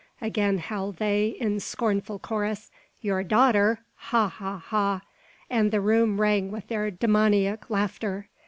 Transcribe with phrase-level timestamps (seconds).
[0.19, 3.81] again howled they, in scornful chorus; "your daughter!
[3.93, 4.27] Ha!
[4.27, 4.57] ha!
[4.57, 5.01] ha!"
[5.47, 8.27] and the room rang with their demoniac laughter.